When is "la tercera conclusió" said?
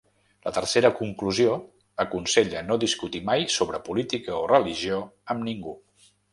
0.45-1.57